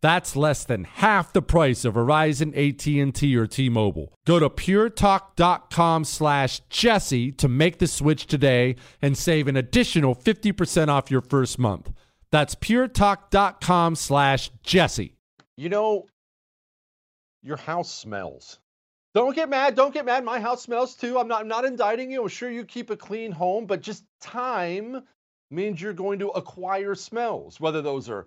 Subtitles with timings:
[0.00, 4.12] That's less than half the price of Verizon, AT&T, or T-Mobile.
[4.26, 10.88] Go to puretalk.com slash Jesse to make the switch today and save an additional 50%
[10.88, 11.90] off your first month.
[12.30, 15.14] That's puretalk.com slash Jesse.
[15.56, 16.06] You know,
[17.42, 18.60] your house smells.
[19.14, 19.74] Don't get mad.
[19.74, 20.24] Don't get mad.
[20.24, 21.18] My house smells too.
[21.18, 22.22] I'm not, I'm not indicting you.
[22.22, 25.02] I'm sure you keep a clean home, but just time
[25.50, 28.26] means you're going to acquire smells, whether those are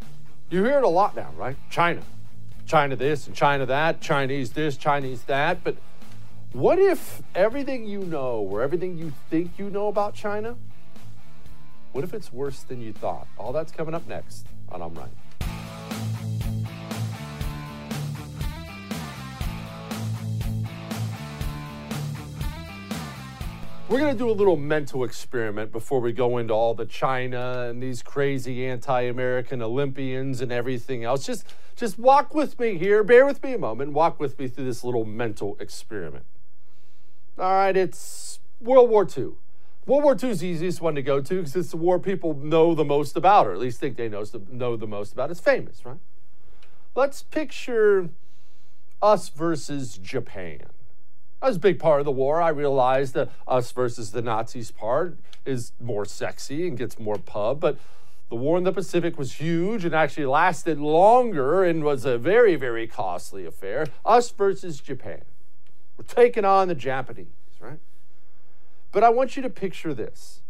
[0.51, 1.55] you hear it a lot now, right?
[1.69, 2.01] China.
[2.65, 5.63] China this and China that, Chinese this, Chinese that.
[5.63, 5.77] But
[6.53, 10.55] what if everything you know or everything you think you know about China,
[11.91, 13.27] what if it's worse than you thought?
[13.37, 15.09] All that's coming up next on I'm Right.
[23.91, 27.67] We're going to do a little mental experiment before we go into all the China
[27.67, 31.25] and these crazy anti-American Olympians and everything else.
[31.25, 31.45] Just
[31.75, 33.03] just walk with me here.
[33.03, 33.91] Bear with me a moment.
[33.91, 36.23] Walk with me through this little mental experiment.
[37.37, 39.31] All right, it's World War II.
[39.85, 42.33] World War II is the easiest one to go to because it's the war people
[42.33, 45.31] know the most about, or at least think they know, know the most about.
[45.31, 45.99] It's famous, right?
[46.95, 48.07] Let's picture
[49.01, 50.67] us versus Japan.
[51.41, 52.39] That was a big part of the war.
[52.39, 57.59] I realized that us versus the Nazis part is more sexy and gets more pub,
[57.59, 57.77] but
[58.29, 62.55] the war in the Pacific was huge and actually lasted longer and was a very,
[62.55, 63.87] very costly affair.
[64.05, 65.23] Us versus Japan.
[65.97, 67.27] We're taking on the Japanese,
[67.59, 67.79] right?
[68.91, 70.41] But I want you to picture this.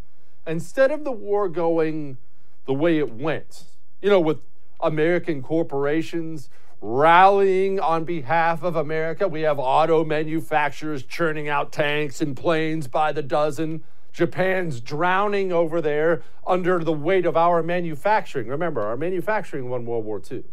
[0.46, 2.18] Instead of the war going
[2.66, 3.64] the way it went,
[4.02, 4.42] you know, with
[4.82, 6.50] American corporations
[6.82, 9.28] rallying on behalf of America.
[9.28, 13.84] We have auto manufacturers churning out tanks and planes by the dozen.
[14.12, 18.48] Japan's drowning over there under the weight of our manufacturing.
[18.48, 20.44] Remember, our manufacturing won World War II.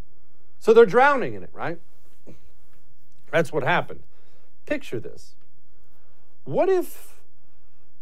[0.60, 1.80] So they're drowning in it, right?
[3.32, 4.02] That's what happened.
[4.66, 5.34] Picture this.
[6.44, 7.20] What if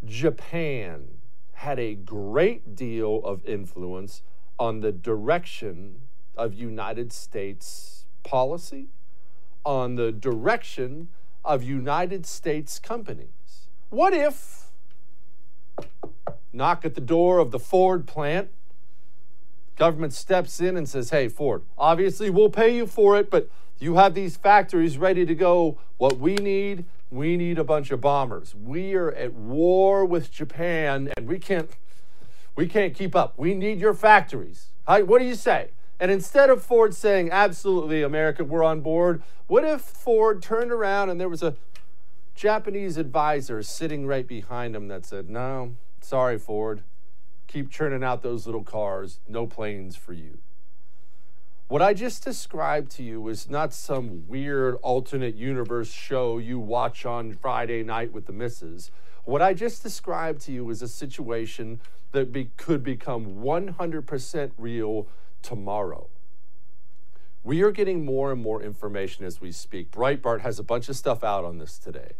[0.05, 1.19] Japan
[1.53, 4.23] had a great deal of influence
[4.59, 6.03] on the direction
[6.37, 7.96] of United States
[8.27, 8.89] policy,
[9.65, 11.09] on the direction
[11.45, 13.69] of United States companies.
[13.89, 14.67] What if,
[16.53, 18.51] knock at the door of the Ford plant,
[19.77, 23.97] government steps in and says, hey, Ford, obviously we'll pay you for it, but you
[23.97, 25.79] have these factories ready to go.
[25.99, 28.55] What we need, we need a bunch of bombers.
[28.55, 31.71] We are at war with Japan and we can't
[32.57, 33.35] we can't keep up.
[33.37, 34.69] We need your factories.
[34.87, 35.71] what do you say?
[35.99, 41.09] And instead of Ford saying, absolutely, America, we're on board, what if Ford turned around
[41.09, 41.57] and there was a
[42.35, 46.83] Japanese advisor sitting right behind him that said, no, sorry, Ford,
[47.47, 50.39] keep churning out those little cars, no planes for you.
[51.69, 57.05] What I just described to you is not some weird alternate universe show you watch
[57.05, 58.91] on Friday night with the missus.
[59.25, 61.81] What I just described to you is a situation
[62.13, 65.09] that be, could become 100% real
[65.47, 66.09] tomorrow.
[67.45, 69.93] We are getting more and more information as we speak.
[69.93, 72.15] Breitbart has a bunch of stuff out on this today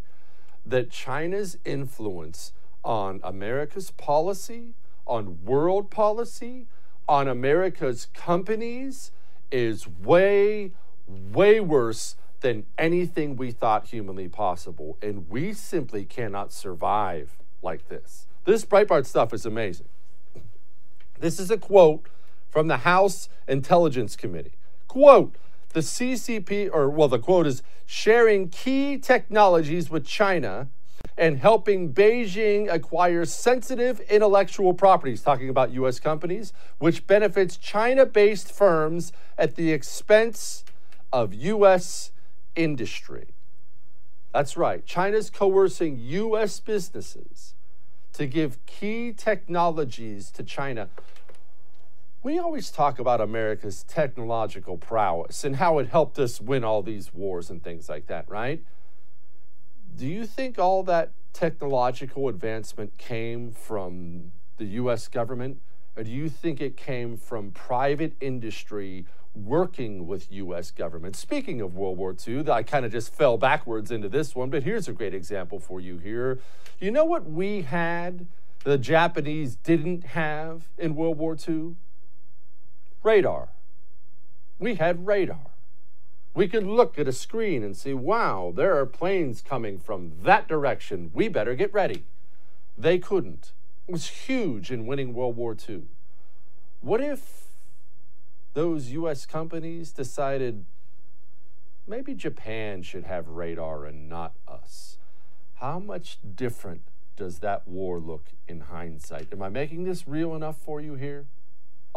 [0.65, 2.53] that China's influence
[2.85, 4.75] on America's policy,
[5.07, 6.67] on world policy,
[7.09, 9.11] on America's companies
[9.51, 10.71] is way,
[11.09, 14.99] way worse than anything we thought humanly possible.
[15.03, 18.29] And we simply cannot survive like this.
[18.45, 19.89] This Breitbart stuff is amazing.
[21.19, 22.09] This is a quote
[22.57, 24.55] from the House Intelligence Committee.
[24.89, 25.37] Quote,
[25.75, 30.69] the CCP, or well, the quote is sharing key technologies with China
[31.19, 36.01] and helping Beijing acquire sensitive intellectual properties, talking about U.S.
[36.01, 40.65] companies, which benefits China based firms at the expense
[41.13, 42.11] of U.S.
[42.55, 43.35] industry.
[44.33, 44.83] That's right.
[44.87, 46.59] China's coercing U.S.
[46.61, 47.53] businesses
[48.15, 50.89] to give key technologies to China
[52.27, 57.15] we always talk about America's technological prowess and how it helped us win all these
[57.15, 58.65] wars and things like that, right?
[59.95, 65.63] Do you think all that technological advancement came from the US government?
[65.97, 71.15] Or do you think it came from private industry working with US government?
[71.15, 74.65] Speaking of World War II, I kind of just fell backwards into this one, but
[74.65, 76.41] here's a great example for you here.
[76.81, 78.27] You know what we had
[78.65, 81.77] the Japanese didn't have in World War II?
[83.03, 83.51] Radar.
[84.59, 85.51] We had radar.
[86.35, 90.47] We could look at a screen and see, wow, there are planes coming from that
[90.49, 91.11] direction.
[91.15, 92.05] We better get ready.
[92.77, 93.53] They couldn't.
[93.89, 95.85] It was huge in winning World War II.
[96.81, 97.45] What if
[98.53, 100.65] those US companies decided
[101.87, 104.99] maybe Japan should have radar and not us?
[105.57, 106.83] How much different
[107.17, 109.33] does that war look in hindsight?
[109.33, 111.25] Am I making this real enough for you here?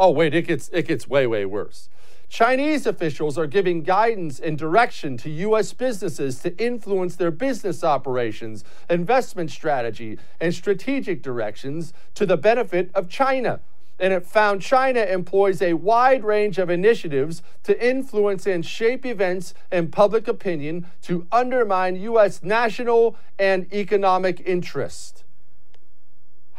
[0.01, 1.89] Oh, wait, it gets, it gets way, way worse.
[2.29, 5.74] Chinese officials are giving guidance and direction to U.S.
[5.74, 13.10] businesses to influence their business operations, investment strategy, and strategic directions to the benefit of
[13.10, 13.60] China.
[14.00, 19.53] And it found China employs a wide range of initiatives to influence and shape events
[19.70, 22.41] and public opinion to undermine U.S.
[22.41, 25.25] national and economic interest.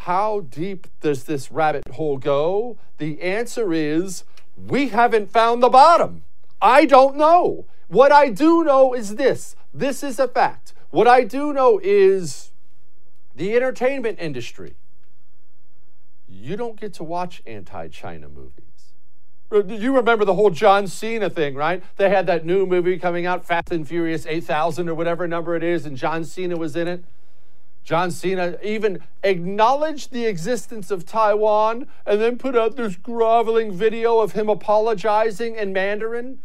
[0.04, 2.78] How deep does this rabbit hole go?
[2.97, 4.25] The answer is
[4.57, 6.25] we haven't found the bottom.
[6.62, 7.66] I don't know.
[7.88, 10.73] What I do know is this this is a fact.
[10.88, 12.50] What I do know is
[13.37, 14.75] The entertainment industry.
[16.26, 18.95] You don't get to watch anti China movies.
[19.52, 21.83] You remember the whole John Cena thing, right?
[21.97, 25.62] They had that new movie coming out, Fast and Furious 8000 or whatever number it
[25.62, 27.04] is, and John Cena was in it.
[27.82, 34.20] John Cena even acknowledged the existence of Taiwan and then put out this groveling video
[34.20, 36.38] of him apologizing in Mandarin.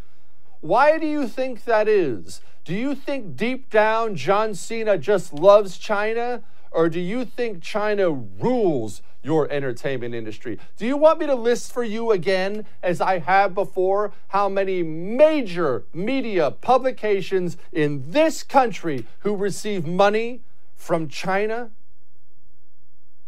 [0.61, 2.41] Why do you think that is?
[2.63, 6.41] Do you think deep down John Cena just loves China?
[6.71, 10.59] Or do you think China rules your entertainment industry?
[10.77, 14.83] Do you want me to list for you again, as I have before, how many
[14.83, 20.41] major media publications in this country who receive money
[20.75, 21.71] from China?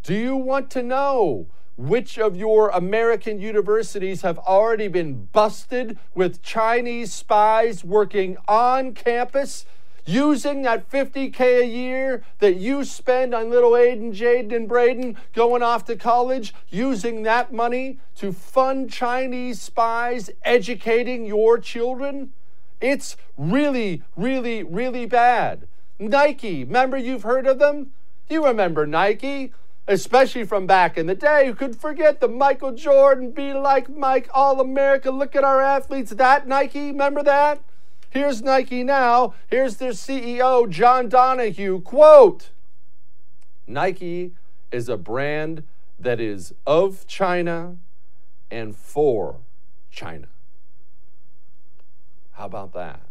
[0.04, 6.42] Do you want to know which of your American universities have already been busted with
[6.42, 9.66] Chinese spies working on campus?
[10.06, 15.62] Using that 50K a year that you spend on little Aiden, Jaden, and Braden going
[15.62, 22.32] off to college, using that money to fund Chinese spies educating your children?
[22.80, 25.68] It's really, really, really bad.
[26.00, 27.92] Nike, remember you've heard of them?
[28.30, 29.54] You remember Nike,
[29.88, 31.48] especially from back in the day.
[31.48, 36.12] Who could forget the Michael Jordan, be like Mike, All America, look at our athletes,
[36.12, 37.62] that Nike, remember that?
[38.10, 39.34] Here's Nike now.
[39.48, 41.80] Here's their CEO, John Donahoe.
[41.82, 42.50] Quote
[43.66, 44.32] Nike
[44.72, 45.63] is a brand
[46.00, 47.77] that is of China
[48.50, 49.38] and for
[49.92, 50.27] China.
[52.34, 53.06] How about that?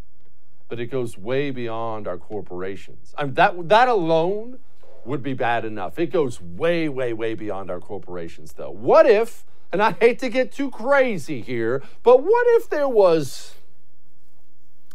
[0.69, 3.15] But it goes way beyond our corporations.
[3.17, 4.59] I mean, that, that alone
[5.05, 5.99] would be bad enough.
[5.99, 8.71] It goes way, way, way beyond our corporations, though.
[8.71, 13.55] What if, and I hate to get too crazy here, but what if there was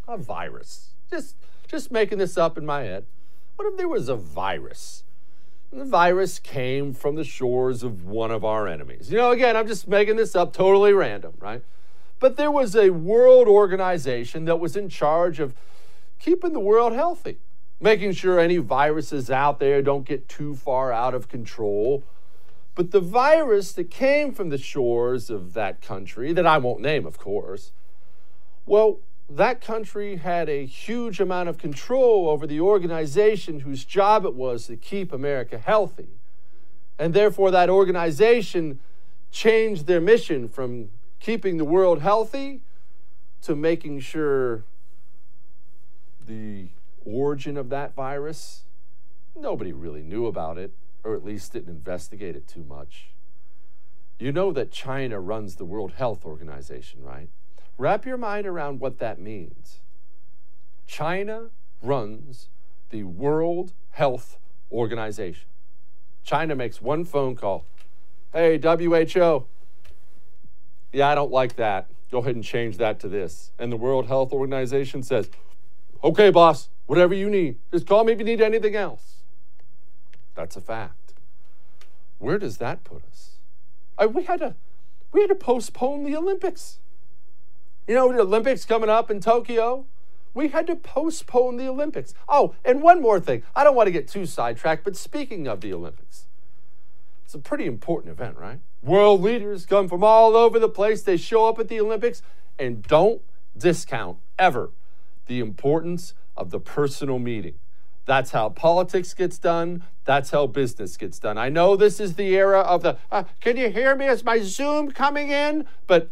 [0.08, 0.92] a virus?
[1.10, 1.36] Just,
[1.68, 3.06] just making this up in my head.
[3.56, 5.04] What if there was a virus?
[5.72, 9.10] The virus came from the shores of one of our enemies.
[9.10, 11.64] You know, again, I'm just making this up totally random, right?
[12.22, 15.56] But there was a world organization that was in charge of
[16.20, 17.40] keeping the world healthy,
[17.80, 22.04] making sure any viruses out there don't get too far out of control.
[22.76, 27.08] But the virus that came from the shores of that country, that I won't name,
[27.08, 27.72] of course,
[28.68, 34.36] well, that country had a huge amount of control over the organization whose job it
[34.36, 36.10] was to keep America healthy.
[37.00, 38.80] And therefore, that organization
[39.32, 40.90] changed their mission from
[41.22, 42.62] keeping the world healthy
[43.44, 44.64] to making sure
[46.28, 46.68] the
[47.06, 48.64] origin of that virus,
[49.36, 50.72] nobody really knew about it,
[51.04, 53.12] or at least didn't investigate it too much.
[54.20, 57.30] You know that China runs the World Health Organization, right?
[57.78, 59.80] Wrap your mind around what that means.
[60.86, 61.50] China
[61.82, 62.50] runs
[62.90, 64.38] the World Health
[64.72, 65.48] Organization.
[66.24, 67.66] China makes one phone call.
[68.32, 69.48] Hey, WHO,
[70.94, 71.90] yeah, I don't like that.
[72.12, 73.52] Go ahead and change that to this.
[73.58, 75.30] And the World Health Organization says,
[76.04, 77.58] okay, boss, whatever you need.
[77.72, 79.16] Just call me if you need anything else.
[80.36, 81.14] That's a fact.
[82.18, 83.38] Where does that put us?
[83.98, 84.56] I, we had to
[85.12, 86.80] we had to postpone the Olympics.
[87.88, 89.86] You know, the Olympics coming up in Tokyo.
[90.34, 92.14] We had to postpone the Olympics.
[92.30, 93.44] Oh, and one more thing.
[93.54, 96.26] I don't want to get too sidetracked, but speaking of the Olympics,
[97.32, 98.60] it's a pretty important event, right?
[98.82, 101.02] World leaders come from all over the place.
[101.02, 102.22] They show up at the Olympics
[102.60, 103.22] and don't
[103.58, 104.72] discount ever
[105.28, 107.54] the importance of the personal meeting.
[108.04, 109.84] That's how politics gets done.
[110.04, 111.38] That's how business gets done.
[111.38, 114.08] I know this is the era of the, uh, can you hear me?
[114.08, 115.66] Is my Zoom coming in?
[115.88, 116.10] But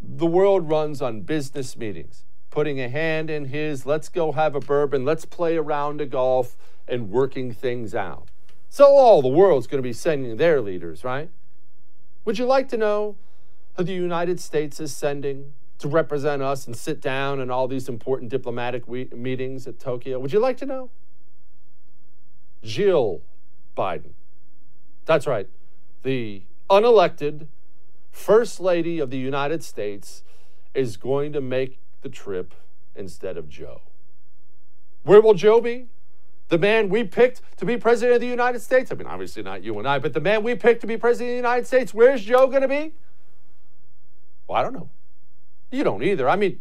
[0.00, 4.60] the world runs on business meetings, putting a hand in his, let's go have a
[4.60, 6.56] bourbon, let's play a round of golf,
[6.88, 8.29] and working things out.
[8.72, 11.28] So all the world's going to be sending their leaders, right?
[12.24, 13.16] Would you like to know
[13.76, 17.88] who the United States is sending to represent us and sit down in all these
[17.88, 20.20] important diplomatic we- meetings at Tokyo?
[20.20, 20.90] Would you like to know?
[22.62, 23.22] Jill
[23.76, 24.12] Biden.
[25.04, 25.48] That's right.
[26.04, 27.48] The unelected
[28.12, 30.22] First Lady of the United States
[30.74, 32.54] is going to make the trip
[32.94, 33.80] instead of Joe.
[35.02, 35.88] Where will Joe be?
[36.50, 38.92] The man we picked to be president of the United States.
[38.92, 41.30] I mean, obviously not you and I, but the man we picked to be president
[41.30, 42.92] of the United States, where's Joe going to be?
[44.46, 44.90] Well, I don't know.
[45.70, 46.28] You don't either.
[46.28, 46.60] I mean,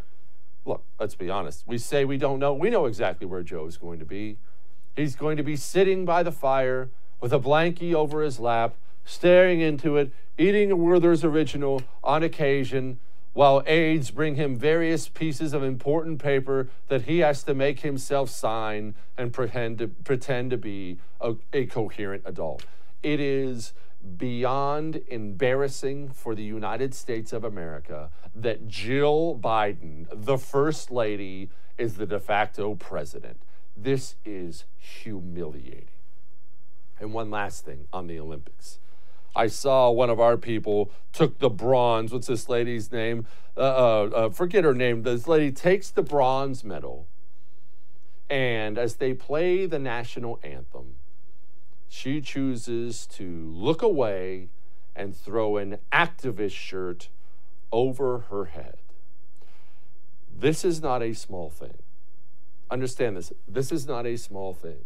[0.64, 1.64] look, let's be honest.
[1.66, 2.54] We say we don't know.
[2.54, 4.38] We know exactly where Joe is going to be.
[4.96, 9.60] He's going to be sitting by the fire with a blankie over his lap, staring
[9.60, 13.00] into it, eating a Werther's original on occasion,
[13.34, 18.30] while aides bring him various pieces of important paper that he has to make himself
[18.30, 22.66] sign and pretend to, pretend to be a, a coherent adult.
[23.04, 23.74] It is
[24.18, 31.96] beyond embarrassing for the United States of America that Jill Biden, the First Lady, is
[31.96, 33.42] the de facto president.
[33.76, 35.88] This is humiliating.
[37.00, 38.80] And one last thing on the Olympics.
[39.36, 42.12] I saw one of our people took the bronze.
[42.12, 43.26] What's this lady's name?
[43.56, 45.04] Uh, uh, uh, forget her name.
[45.04, 47.08] This lady takes the bronze medal,
[48.30, 50.96] and as they play the national anthem,
[51.88, 54.50] she chooses to look away
[54.96, 57.10] and throw an activist shirt
[57.72, 58.78] over her head.
[60.34, 61.78] This is not a small thing.
[62.72, 63.34] Understand this.
[63.48, 64.86] This is not a small thing.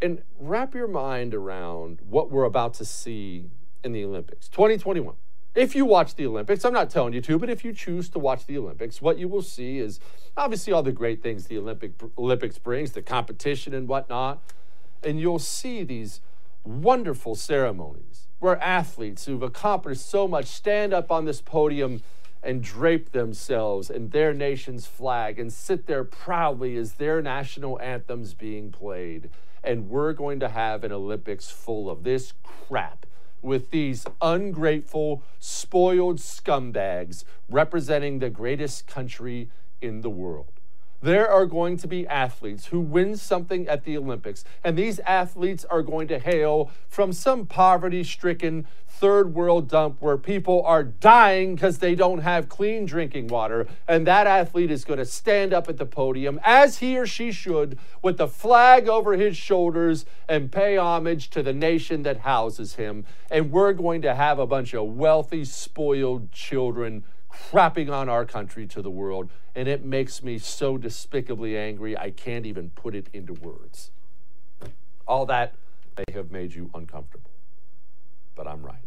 [0.00, 3.50] And wrap your mind around what we're about to see
[3.82, 5.14] in the Olympics 2021.
[5.54, 8.18] If you watch the Olympics, I'm not telling you to, but if you choose to
[8.20, 9.98] watch the Olympics, what you will see is
[10.36, 14.40] obviously all the great things the Olympic Olympics brings, the competition and whatnot,
[15.02, 16.20] and you'll see these
[16.64, 22.02] wonderful ceremonies where athletes who've accomplished so much stand up on this podium
[22.40, 28.32] and drape themselves in their nation's flag and sit there proudly as their national anthems
[28.32, 29.28] being played.
[29.62, 33.06] And we're going to have an Olympics full of this crap
[33.42, 39.50] with these ungrateful, spoiled scumbags representing the greatest country
[39.80, 40.57] in the world
[41.00, 45.64] there are going to be athletes who win something at the Olympics, and these athletes
[45.66, 51.54] are going to hail from some poverty stricken third world dump where people are dying
[51.54, 53.68] because they don't have clean drinking water.
[53.86, 57.30] And that athlete is going to stand up at the podium, as he or she
[57.30, 62.74] should, with the flag over his shoulders and pay homage to the nation that houses
[62.74, 63.04] him.
[63.30, 68.66] And we're going to have a bunch of wealthy, spoiled children crapping on our country
[68.66, 73.08] to the world and it makes me so despicably angry, I can't even put it
[73.12, 73.90] into words.
[75.06, 75.54] All that
[75.96, 77.30] may have made you uncomfortable,
[78.36, 78.86] but I'm right.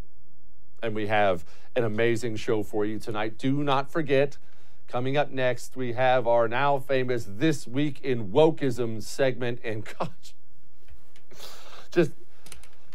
[0.81, 1.43] And we have
[1.75, 3.37] an amazing show for you tonight.
[3.37, 4.37] Do not forget,
[4.87, 9.59] coming up next, we have our now famous This Week in Wokeism segment.
[9.63, 10.33] And gosh,
[11.91, 12.11] just,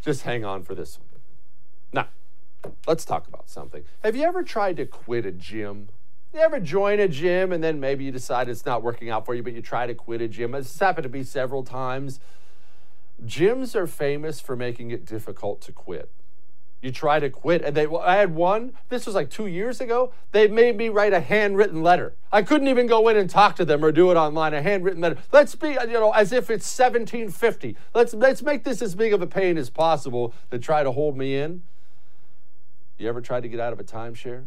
[0.00, 1.20] just hang on for this one.
[1.92, 2.09] Now,
[2.87, 3.85] let's talk about something.
[4.02, 5.88] Have you ever tried to quit a gym?
[6.35, 9.35] You ever join a gym and then maybe you decide it's not working out for
[9.35, 10.55] you, but you try to quit a gym?
[10.55, 12.20] It's happened to me several times.
[13.24, 16.11] Gyms are famous for making it difficult to quit.
[16.83, 17.87] You try to quit, and they.
[17.87, 18.72] I had one.
[18.90, 20.12] This was like two years ago.
[20.33, 22.14] They made me write a handwritten letter.
[22.31, 24.52] I couldn't even go in and talk to them or do it online.
[24.52, 25.16] A handwritten letter.
[25.33, 27.76] Let's be, you know, as if it's 1750.
[27.94, 31.16] Let's let's make this as big of a pain as possible to try to hold
[31.16, 31.62] me in.
[32.98, 34.44] You ever tried to get out of a timeshare?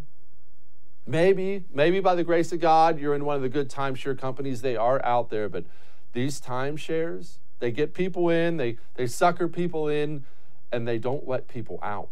[1.05, 4.61] Maybe, maybe by the grace of God, you're in one of the good timeshare companies.
[4.61, 5.65] They are out there, but
[6.13, 10.23] these timeshares, they get people in, they, they sucker people in,
[10.71, 12.09] and they don't let people out.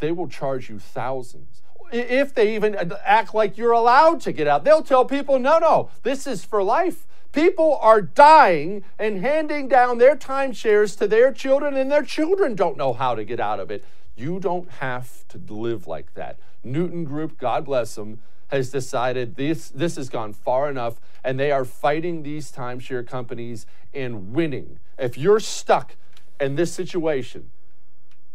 [0.00, 1.62] They will charge you thousands.
[1.92, 5.90] If they even act like you're allowed to get out, they'll tell people, no, no,
[6.02, 7.06] this is for life.
[7.32, 12.76] People are dying and handing down their timeshares to their children, and their children don't
[12.76, 13.84] know how to get out of it.
[14.16, 16.38] You don't have to live like that.
[16.64, 21.50] Newton Group, God bless them, has decided this, this has gone far enough and they
[21.50, 24.78] are fighting these timeshare companies and winning.
[24.98, 25.96] If you're stuck
[26.40, 27.50] in this situation,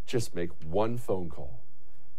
[0.05, 1.61] just make one phone call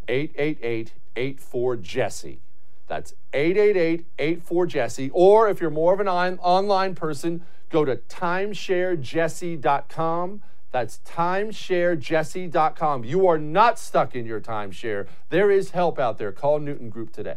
[0.08, 2.40] 888 84 Jesse.
[2.88, 5.10] That's 888 84 Jesse.
[5.12, 13.04] Or if you're more of an online person, go to timesharejesse.com that's timesharejesse.com.
[13.04, 15.06] You are not stuck in your timeshare.
[15.28, 16.32] There is help out there.
[16.32, 17.36] Call Newton Group today.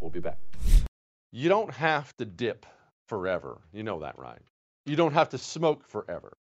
[0.00, 0.38] We'll be back.
[1.32, 2.66] You don't have to dip
[3.06, 3.58] forever.
[3.72, 4.40] You know that, right?
[4.86, 6.36] You don't have to smoke forever.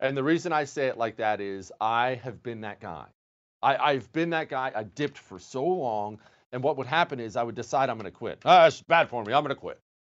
[0.00, 3.06] And the reason I say it like that is I have been that guy.
[3.62, 4.72] I, have been that guy.
[4.74, 6.18] I dipped for so long.
[6.52, 8.40] And what would happen is I would decide I'm going to quit.
[8.44, 9.32] Ah, it's bad for me.
[9.32, 9.78] I'm going to quit.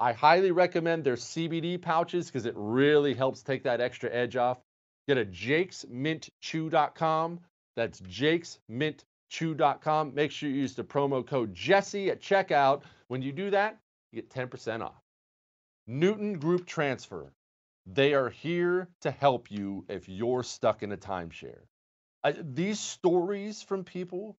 [0.00, 4.56] I highly recommend their CBD pouches because it really helps take that extra edge off.
[5.06, 7.40] Get a jakesmintchew.com.
[7.76, 10.14] That's jakesmintchew.com.
[10.14, 12.84] Make sure you use the promo code Jesse at checkout.
[13.08, 13.78] When you do that,
[14.10, 15.02] you get 10% off.
[15.86, 17.34] Newton Group Transfer.
[17.84, 21.60] They are here to help you if you're stuck in a timeshare.
[22.24, 24.38] Uh, these stories from people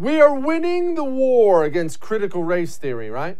[0.00, 3.36] We are winning the war against critical race theory, right?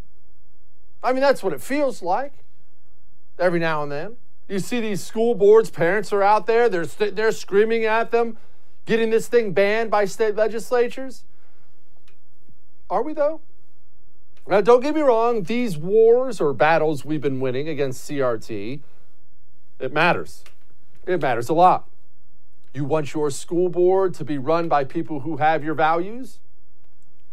[1.03, 2.35] I mean, that's what it feels like
[3.38, 4.16] every now and then.
[4.46, 8.37] You see these school boards, parents are out there, they're, they're screaming at them,
[8.85, 11.25] getting this thing banned by state legislatures.
[12.90, 13.40] Are we, though?
[14.46, 18.81] Now, don't get me wrong, these wars or battles we've been winning against CRT,
[19.79, 20.44] it matters.
[21.07, 21.88] It matters a lot.
[22.75, 26.38] You want your school board to be run by people who have your values?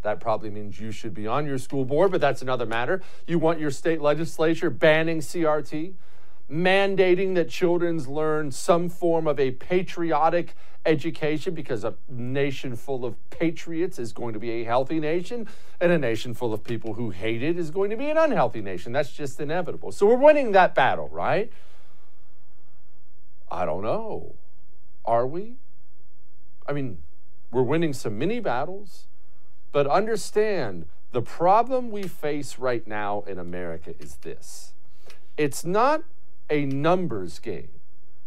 [0.08, 3.02] That probably means you should be on your school board, but that's another matter.
[3.28, 5.96] You want your state legislature banning CRT,
[6.50, 13.18] mandating that children learn some form of a patriotic education because a nation full of
[13.32, 15.46] patriots is going to be a healthy nation,
[15.82, 18.62] and a nation full of people who hate it is going to be an unhealthy
[18.62, 18.94] nation.
[18.94, 19.92] That's just inevitable.
[19.92, 21.52] So we're winning that battle, right?
[23.52, 24.36] I don't know.
[25.04, 25.58] Are we?
[26.66, 27.00] I mean,
[27.52, 29.08] we're winning some mini battles.
[29.72, 34.74] But understand the problem we face right now in America is this
[35.38, 36.04] it's not
[36.50, 37.70] a numbers game,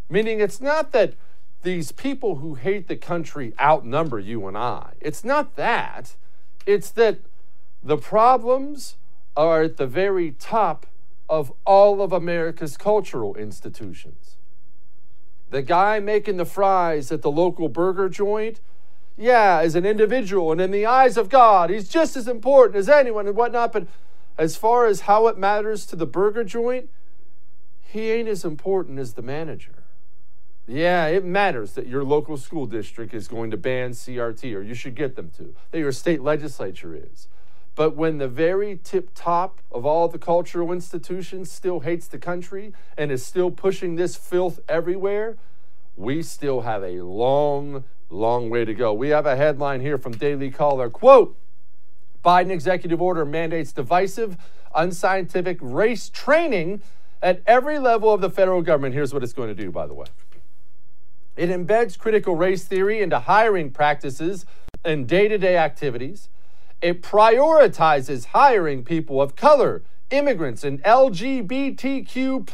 [0.09, 1.15] meaning it's not that
[1.63, 4.93] these people who hate the country outnumber you and I.
[5.01, 6.17] It's not that.
[6.67, 7.19] It's that
[7.83, 8.97] the problems
[9.37, 10.87] are at the very top
[11.29, 14.37] of all of America's cultural institutions.
[15.51, 18.61] The guy making the fries at the local burger joint
[19.17, 22.89] yeah, as an individual and in the eyes of God, he's just as important as
[22.89, 23.73] anyone and whatnot.
[23.73, 23.87] But
[24.39, 26.89] as far as how it matters to the burger joint,
[27.83, 29.85] he ain't as important as the manager.
[30.67, 34.75] Yeah, it matters that your local school district is going to ban CRT, or you
[34.75, 37.27] should get them to, that your state legislature is.
[37.75, 42.73] But when the very tip top of all the cultural institutions still hates the country
[42.97, 45.37] and is still pushing this filth everywhere,
[46.01, 48.93] we still have a long long way to go.
[48.93, 50.89] We have a headline here from Daily Caller.
[50.89, 51.37] Quote
[52.25, 54.37] Biden executive order mandates divisive,
[54.75, 56.83] unscientific race training
[57.23, 58.95] at every level of the federal government.
[58.95, 60.07] Here's what it's going to do, by the way
[61.37, 64.45] it embeds critical race theory into hiring practices
[64.85, 66.29] and day to day activities.
[66.83, 72.47] It prioritizes hiring people of color, immigrants, and LGBTQ.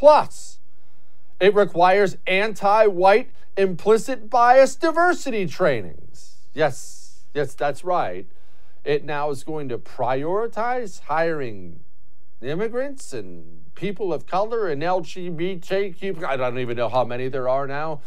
[1.38, 6.36] It requires anti white implicit bias diversity trainings.
[6.54, 8.26] Yes, yes, that's right.
[8.84, 11.80] It now is going to prioritize hiring
[12.40, 16.24] immigrants and people of color and LGBTQ.
[16.24, 18.00] I don't even know how many there are now.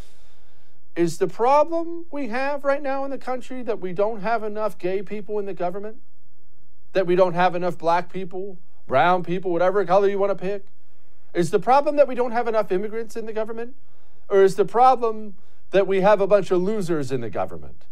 [0.96, 4.78] Is the problem we have right now in the country that we don't have enough
[4.78, 5.98] gay people in the government?
[6.94, 10.66] That we don't have enough black people, brown people, whatever color you want to pick?
[11.34, 13.76] Is the problem that we don't have enough immigrants in the government?
[14.30, 15.36] Or is the problem
[15.72, 17.86] that we have a bunch of losers in the government?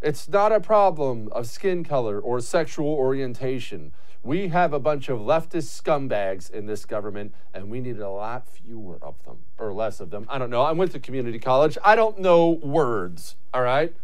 [0.00, 3.92] It's not a problem of skin color or sexual orientation.
[4.22, 8.48] We have a bunch of leftist scumbags in this government, and we need a lot
[8.48, 10.26] fewer of them, or less of them.
[10.28, 10.62] I don't know.
[10.62, 11.78] I went to community college.
[11.84, 13.94] I don't know words, all right?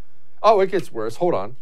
[0.42, 1.16] Oh, it gets worse.
[1.16, 1.56] Hold on.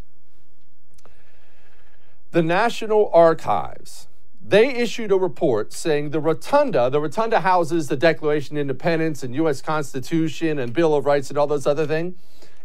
[2.31, 4.09] The National Archives
[4.45, 9.35] they issued a report saying the rotunda, the rotunda houses the Declaration of Independence and
[9.37, 9.63] U.S.
[9.63, 12.17] Constitution and Bill of Rights and all those other things.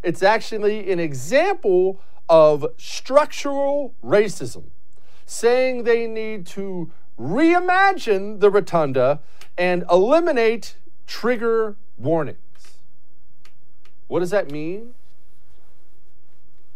[0.02, 4.64] It's actually an example of structural racism,
[5.24, 9.20] saying they need to reimagine the rotunda
[9.56, 12.38] and eliminate trigger warnings.
[14.08, 14.94] What does that mean?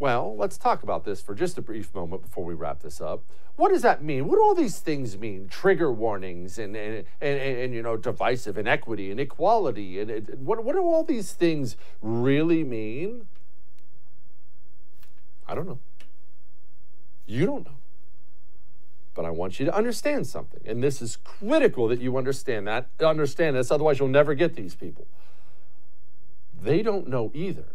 [0.02, 3.22] Well, let's talk about this for just a brief moment before we wrap this up.
[3.54, 4.26] What does that mean?
[4.26, 5.46] What do all these things mean?
[5.46, 10.44] Trigger warnings and and, and, and, and you know divisive inequity and equality and, and
[10.44, 13.28] what what do all these things really mean?
[15.46, 15.78] I don't know.
[17.24, 17.76] You don't know.
[19.14, 20.62] But I want you to understand something.
[20.66, 24.74] And this is critical that you understand that, understand this, otherwise you'll never get these
[24.74, 25.06] people.
[26.60, 27.66] They don't know either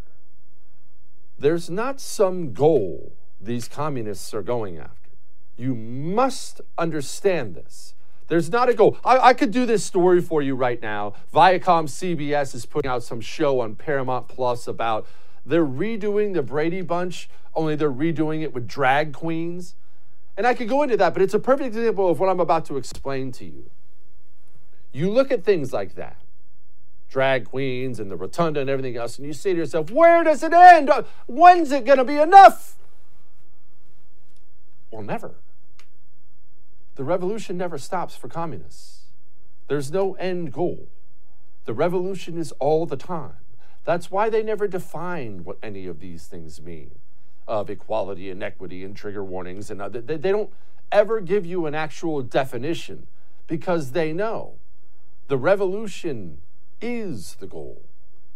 [1.40, 5.12] there's not some goal these communists are going after.
[5.56, 7.94] You must understand this.
[8.28, 8.98] There's not a goal.
[9.06, 11.14] I, I, could do this story for you right now.
[11.34, 15.08] Viacom CBS is putting out some show on Paramount Plus about
[15.46, 19.76] they're redoing the Brady Bunch, only they're redoing it with drag queens.
[20.36, 22.66] And I could go into that, but it's a perfect example of what I'm about
[22.66, 23.72] to explain to you.
[24.92, 26.18] You look at things like that
[27.10, 30.44] drag queens and the rotunda and everything else, and you say to yourself, where does
[30.44, 30.90] it end?
[30.90, 32.76] Uh, when's it going to be enough?
[34.92, 35.36] Well, never.
[36.96, 39.02] The revolution never stops for communists.
[39.68, 40.88] There's no end goal.
[41.66, 43.36] The revolution is all the time.
[43.84, 46.92] That's why they never define what any of these things mean
[47.48, 49.70] of equality and equity and trigger warnings.
[49.70, 50.52] And other, they, they don't
[50.92, 53.08] ever give you an actual definition
[53.48, 54.56] because they know
[55.28, 56.40] the revolution
[56.82, 57.84] is the goal.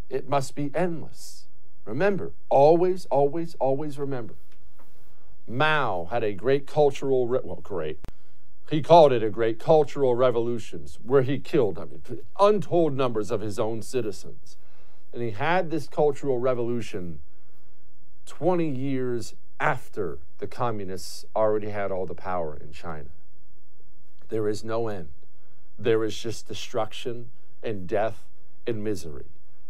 [0.10, 1.46] It must be endless.
[1.86, 4.36] Remember, always, always, always remember.
[5.48, 8.00] Mao had a great cultural, re- well, great.
[8.70, 12.02] He called it a great cultural revolution where he killed I mean,
[12.40, 14.56] untold numbers of his own citizens.
[15.12, 17.20] And he had this cultural revolution
[18.28, 23.10] 20 years after the communists already had all the power in China.
[24.30, 25.10] There is no end.
[25.78, 27.30] There is just destruction
[27.62, 28.26] and death
[28.66, 29.26] and misery.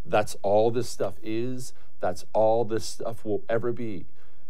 [0.05, 1.73] That's all this stuff is.
[1.99, 4.05] That's all this stuff will ever be.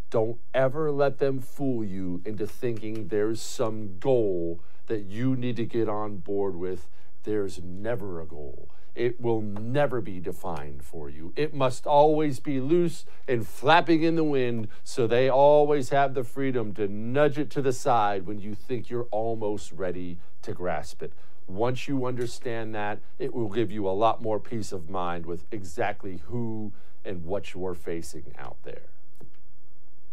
[0.10, 5.65] Don't ever let them fool you into thinking there's some goal that you need to
[5.65, 6.89] get on board with.
[7.23, 8.69] There's never a goal.
[8.93, 11.32] It will never be defined for you.
[11.38, 16.25] It must always be loose and flapping in the wind, so they always have the
[16.25, 21.01] freedom to nudge it to the side when you think you're almost ready to grasp
[21.01, 21.13] it.
[21.47, 25.45] Once you understand that, it will give you a lot more peace of mind with
[25.51, 26.71] exactly who
[27.04, 28.89] and what you're facing out there.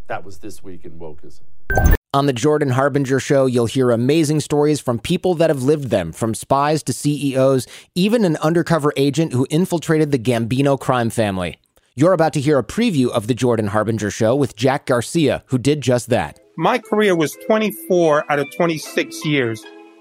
[0.07, 1.41] That was This Week in Wokeism.
[2.13, 6.11] On the Jordan Harbinger Show, you'll hear amazing stories from people that have lived them,
[6.11, 11.59] from spies to CEOs, even an undercover agent who infiltrated the Gambino crime family.
[11.93, 15.59] You're about to hear a preview of the Jordan Harbinger Show with Jack Garcia, who
[15.59, 16.39] did just that.
[16.57, 19.63] My career was 24 out of 26 years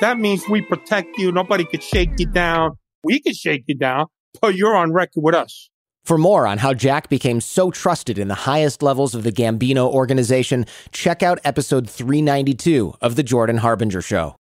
[0.00, 1.32] That means we protect you.
[1.32, 2.76] Nobody could shake you down.
[3.02, 4.06] We could shake you down,
[4.42, 5.70] but you're on record with us.
[6.04, 9.88] For more on how Jack became so trusted in the highest levels of the Gambino
[9.88, 14.36] organization, check out episode 392 of The Jordan Harbinger Show.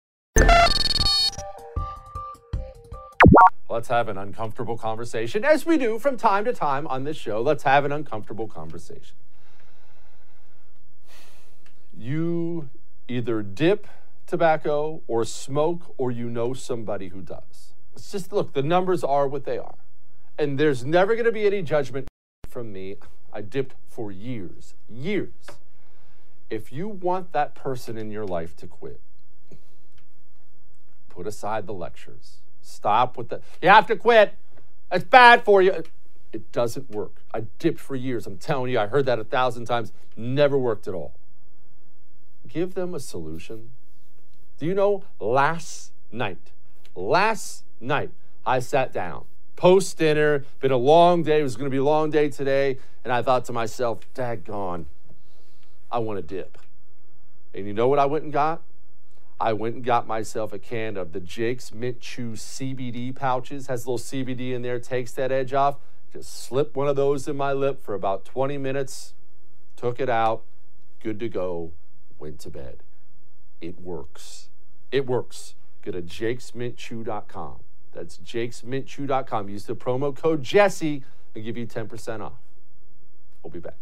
[3.71, 7.41] Let's have an uncomfortable conversation, as we do from time to time on this show.
[7.41, 9.15] Let's have an uncomfortable conversation.
[11.97, 12.69] You
[13.09, 13.87] either dip
[14.35, 17.73] tobacco or smoke or you know somebody who does.
[17.95, 19.77] It's just look, the numbers are what they are.
[20.37, 22.09] And there's never going to be any judgment
[22.49, 22.97] from me.
[23.33, 25.47] I dipped for years, years.
[26.51, 29.01] If you want that person in your life to quit,
[31.09, 32.39] put aside the lectures.
[32.61, 34.35] Stop with the, you have to quit.
[34.91, 35.85] It's bad for you.
[36.33, 37.23] It doesn't work.
[37.33, 38.27] I dipped for years.
[38.27, 39.93] I'm telling you, I heard that a thousand times.
[40.17, 41.15] Never worked at all.
[42.49, 43.71] Give them a solution.
[44.59, 46.53] Do you know last night,
[46.95, 48.11] last night,
[48.47, 49.25] I sat down
[49.57, 53.13] post dinner, been a long day, it was to be a long day today, and
[53.13, 54.87] I thought to myself, daggone,
[55.91, 56.59] I want a dip.
[57.55, 58.63] And you know what I went and got?
[59.41, 63.67] I went and got myself a can of the Jake's Mint Chew CBD pouches.
[63.67, 65.79] Has a little CBD in there, takes that edge off.
[66.13, 69.15] Just slip one of those in my lip for about 20 minutes,
[69.77, 70.43] took it out,
[71.03, 71.73] good to go,
[72.19, 72.84] went to bed.
[73.61, 74.49] It works.
[74.93, 75.55] It works.
[75.83, 77.61] Go to jakesmintchew.com.
[77.93, 79.49] That's jakesmintchew.com.
[79.49, 81.03] Use the promo code Jesse
[81.35, 82.33] and give you 10% off.
[83.43, 83.77] We'll be back.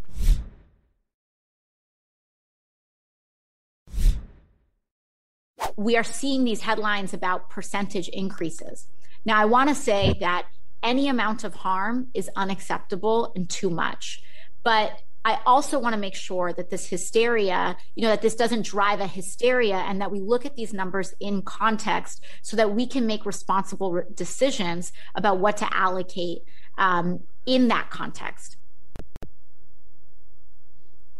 [5.77, 8.89] we are seeing these headlines about percentage increases.
[9.25, 10.47] Now, I want to say that
[10.83, 14.23] any amount of harm is unacceptable and too much.
[14.65, 18.67] But I also want to make sure that this hysteria, you know, that this doesn't
[18.67, 22.87] drive a hysteria and that we look at these numbers in context so that we
[22.87, 26.43] can make responsible re- decisions about what to allocate
[26.77, 28.57] um, in that context.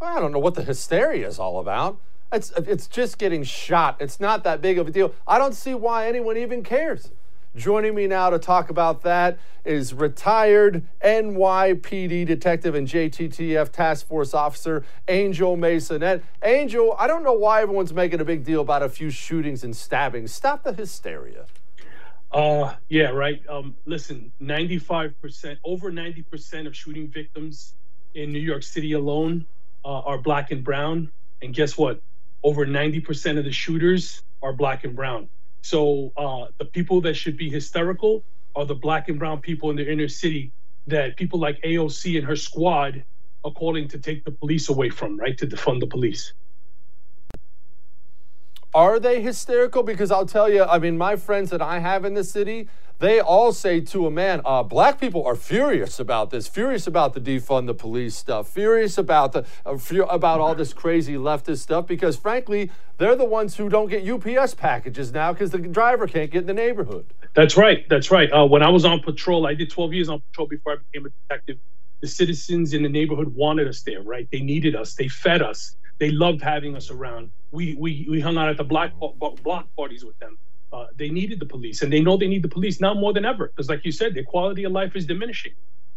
[0.01, 2.01] I don't know what the hysteria is all about.
[2.33, 3.99] It's, it's just getting shot.
[4.01, 5.15] It's not that big of a deal.
[5.29, 7.13] I don't see why anyone even cares.
[7.55, 14.33] Joining me now to talk about that is retired NYPD detective and JTTF task force
[14.33, 16.23] officer Angel Masonette.
[16.43, 19.77] Angel, I don't know why everyone's making a big deal about a few shootings and
[19.77, 20.33] stabbings.
[20.33, 21.45] Stop the hysteria.
[22.33, 23.43] Uh, yeah, right.
[23.47, 27.75] Um, listen, 95%, over 90% of shooting victims
[28.15, 29.45] in New York City alone
[29.85, 31.13] uh, are black and brown.
[31.43, 32.01] And guess what?
[32.43, 35.29] Over 90% of the shooters are black and brown.
[35.63, 39.77] So uh, the people that should be hysterical are the black and brown people in
[39.77, 40.53] the inner city
[40.87, 43.05] that people like AOC and her squad
[43.45, 45.37] are calling to take the police away from, right?
[45.39, 46.35] To defund the police.
[48.75, 49.83] Are they hysterical?
[49.83, 52.69] Because I'll tell you, I mean, my friends that I have in the city,
[53.01, 57.13] they all say to a man, uh, black people are furious about this, furious about
[57.13, 61.59] the defund the police stuff, furious about the uh, fu- about all this crazy leftist
[61.59, 61.87] stuff.
[61.87, 66.31] Because frankly, they're the ones who don't get UPS packages now because the driver can't
[66.31, 67.13] get in the neighborhood.
[67.35, 67.87] That's right.
[67.91, 68.33] That's right.
[68.33, 71.07] Uh, when I was on patrol, I did 12 years on patrol before I became
[71.07, 71.59] a detective.
[72.01, 74.29] The citizens in the neighborhood wanted us there, right?
[74.33, 74.95] They needed us.
[74.95, 75.77] They fed us.
[75.99, 77.31] They loved having us around.
[77.53, 78.93] We we, we hung out at the block
[79.45, 80.39] block parties with them.
[80.73, 83.27] Uh, they needed the police, and they know they need the police now more than
[83.27, 83.49] ever.
[83.49, 85.53] Because, like you said, their quality of life is diminishing.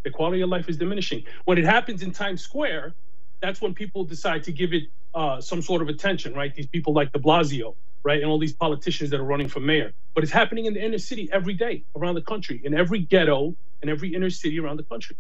[0.05, 1.25] Their quality of life is diminishing.
[1.45, 2.95] When it happens in Times Square,
[3.41, 6.53] that's when people decide to give it uh, some sort of attention, right?
[6.55, 9.93] These people like De Blasio, right, and all these politicians that are running for mayor.
[10.15, 13.55] But it's happening in the inner city every day around the country, in every ghetto,
[13.83, 15.17] in every inner city around the country.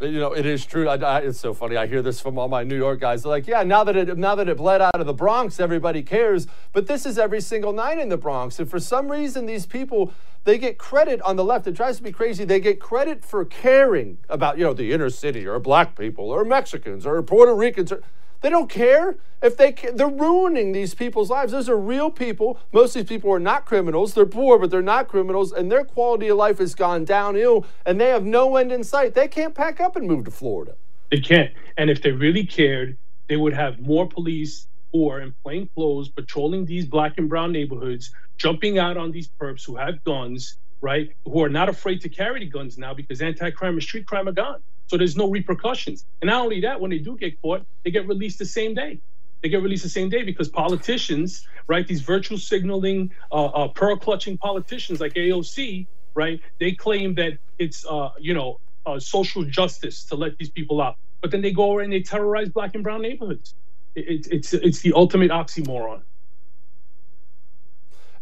[0.00, 0.90] You know, it is true.
[0.90, 1.78] I, I, it's so funny.
[1.78, 3.22] I hear this from all my New York guys.
[3.22, 6.02] They're like, "Yeah, now that it now that it bled out of the Bronx, everybody
[6.02, 9.64] cares." But this is every single night in the Bronx, and for some reason, these
[9.64, 10.12] people
[10.44, 11.66] they get credit on the left.
[11.66, 12.44] It drives me crazy.
[12.44, 16.44] They get credit for caring about you know the inner city or black people or
[16.44, 17.90] Mexicans or Puerto Ricans.
[17.90, 18.02] Or,
[18.40, 21.52] they don't care if they they're ruining these people's lives.
[21.52, 22.58] Those are real people.
[22.72, 24.14] Most of these people are not criminals.
[24.14, 28.00] They're poor, but they're not criminals, and their quality of life has gone downhill, and
[28.00, 29.14] they have no end in sight.
[29.14, 30.74] They can't pack up and move to Florida.
[31.10, 31.52] They can't.
[31.76, 32.96] And if they really cared,
[33.28, 37.52] they would have more police who are in plain clothes patrolling these black and brown
[37.52, 41.14] neighborhoods, jumping out on these perps who have guns, right?
[41.24, 44.32] Who are not afraid to carry the guns now because anti-crime and street crime are
[44.32, 44.62] gone.
[44.88, 46.04] So there's no repercussions.
[46.20, 49.00] And not only that, when they do get caught, they get released the same day.
[49.42, 53.96] They get released the same day because politicians, right, these virtual signaling, uh, uh, pearl
[53.96, 60.04] clutching politicians like AOC, right, they claim that it's, uh, you know, uh, social justice
[60.06, 60.96] to let these people out.
[61.22, 63.54] But then they go and they terrorize black and brown neighborhoods.
[63.94, 66.02] It, it's, it's the ultimate oxymoron.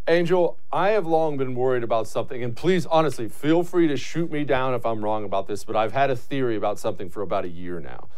[0.07, 4.31] Angel, I have long been worried about something, and please, honestly, feel free to shoot
[4.31, 7.23] me down if I'm wrong about this, but I've had a theory about something for
[7.23, 8.09] about a year now.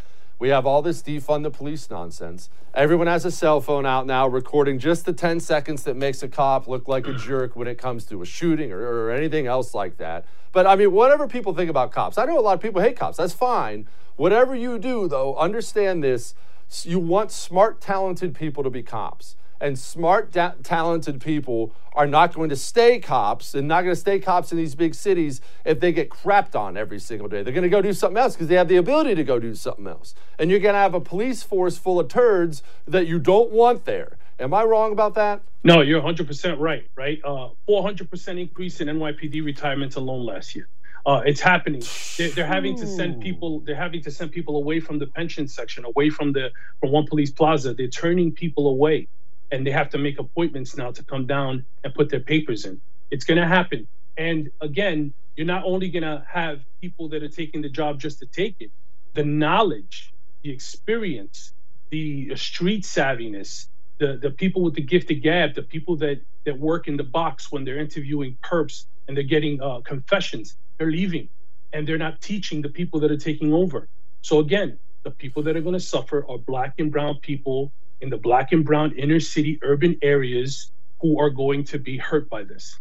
[0.41, 2.51] We have all this defund the police nonsense.
[2.75, 6.29] Everyone has a cell phone out now recording just the 10 seconds that makes a
[6.29, 9.73] cop look like a jerk when it comes to a shooting or, or anything else
[9.73, 10.25] like that.
[10.51, 12.97] But I mean, whatever people think about cops, I know a lot of people hate
[12.97, 13.19] cops.
[13.19, 13.87] That's fine.
[14.17, 16.35] Whatever you do, though, understand this.
[16.83, 22.35] You want smart, talented people to be cops and smart, da- talented people are not
[22.35, 25.81] going to stay cops and not going to stay cops in these big cities if
[25.81, 27.43] they get crapped on every single day.
[27.43, 29.55] They're going to go do something else because they have the ability to go do
[29.55, 30.15] something else.
[30.39, 33.87] And you're going to have a police force full of turds that you don't want
[33.87, 34.19] there.
[34.39, 35.41] Am I wrong about that?
[35.65, 37.19] No, you're 100% right, right?
[37.25, 40.69] Uh, 400% increase in NYPD retirements alone last year.
[41.07, 41.83] Uh, it's happening.
[42.19, 43.61] They're, they're, having to send people.
[43.61, 47.07] They're having to send people away from the pension section, away from the from One
[47.07, 47.75] Police Plaza.
[47.75, 49.07] They're turning people away
[49.51, 52.81] and they have to make appointments now to come down and put their papers in.
[53.11, 53.89] It's going to happen.
[54.17, 58.19] And again, you're not only going to have people that are taking the job just
[58.21, 58.71] to take it,
[59.15, 61.53] the knowledge, the experience,
[61.91, 63.69] the street savviness,
[63.99, 67.05] the, the people with the gift of gab, the people that, that work in the
[67.05, 71.29] box when they're interviewing perps and they're getting uh, confessions, they're leaving
[71.73, 73.89] and they're not teaching the people that are taking over.
[74.23, 78.11] So again, the people that are going to suffer are black and brown people in
[78.11, 80.71] the black and brown inner city urban areas
[81.01, 82.79] who are going to be hurt by this.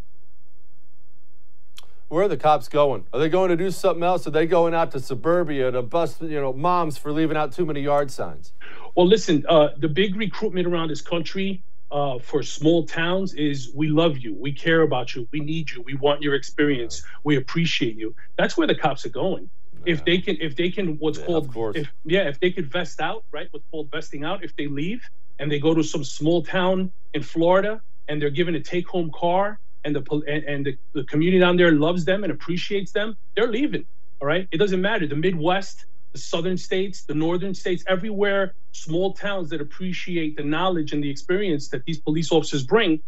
[2.08, 3.06] Where are the cops going?
[3.12, 4.28] Are they going to do something else?
[4.28, 7.66] Are they going out to suburbia to bust, you know, moms for leaving out too
[7.66, 8.54] many yard signs?
[8.96, 13.88] Well, listen, uh, the big recruitment around this country uh, for small towns is we
[13.88, 17.98] love you, we care about you, we need you, we want your experience, we appreciate
[17.98, 18.16] you.
[18.38, 19.50] That's where the cops are going.
[19.88, 23.02] If they can, if they can, what's Yeah, called, if yeah, if they could vest
[23.02, 23.48] out, right?
[23.52, 24.44] What's called vesting out.
[24.44, 25.02] If they leave
[25.40, 29.60] and they go to some small town in Florida and they're given a take-home car
[29.84, 33.52] and the and, and the, the community down there loves them and appreciates them, they're
[33.52, 33.86] leaving.
[34.22, 35.08] All right, it doesn't matter.
[35.08, 40.94] The Midwest, the southern states, the northern states, everywhere, small towns that appreciate the knowledge
[40.94, 43.02] and the experience that these police officers bring,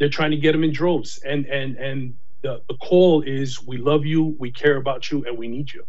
[0.00, 1.20] they're trying to get them in droves.
[1.24, 5.38] And and and the, the call is, we love you, we care about you, and
[5.38, 5.84] we need you.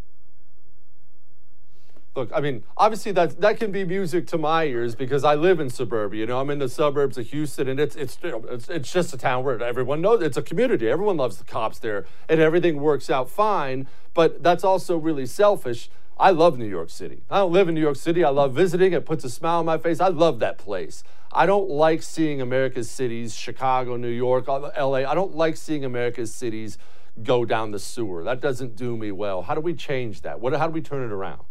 [2.13, 5.61] Look, I mean, obviously that that can be music to my ears because I live
[5.61, 6.19] in suburbia.
[6.19, 9.17] You know, I'm in the suburbs of Houston, and it's it's it's, it's just a
[9.17, 10.89] town where everyone knows it's a community.
[10.89, 13.87] Everyone loves the cops there, and everything works out fine.
[14.13, 15.89] But that's also really selfish.
[16.17, 17.23] I love New York City.
[17.29, 18.25] I don't live in New York City.
[18.25, 18.91] I love visiting.
[18.91, 20.01] It puts a smile on my face.
[20.01, 21.05] I love that place.
[21.31, 25.05] I don't like seeing America's cities, Chicago, New York, LA.
[25.09, 26.77] I don't like seeing America's cities
[27.23, 28.25] go down the sewer.
[28.25, 29.43] That doesn't do me well.
[29.43, 30.41] How do we change that?
[30.41, 30.53] What?
[30.53, 31.41] How do we turn it around?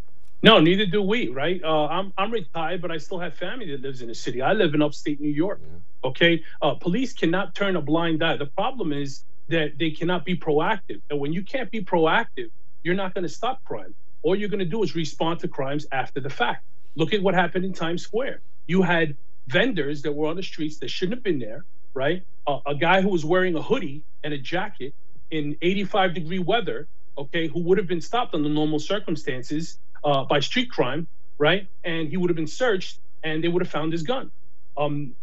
[0.43, 1.63] No, neither do we, right?
[1.65, 4.43] Uh, I'm I'm retired, but I still have family that lives in the city.
[4.43, 5.63] I live in upstate New York.
[6.05, 8.39] Okay, uh, police cannot turn a blind eye.
[8.39, 12.49] The problem is that they cannot be proactive, and when you can't be proactive,
[12.85, 13.95] you're not going to stop crime.
[14.25, 16.65] All you're going to do is respond to crimes after the fact.
[16.97, 18.43] Look at what happened in Times Square.
[18.69, 19.19] You had
[19.49, 22.23] vendors that were on the streets that shouldn't have been there, right?
[22.49, 24.95] Uh, a guy who was wearing a hoodie and a jacket
[25.33, 26.89] in 85 degree weather,
[27.19, 31.67] okay, who would have been stopped under normal circumstances uh, by street crime, right?
[31.85, 34.31] And he would have been searched and they would have found his gun.
[34.77, 35.15] Um,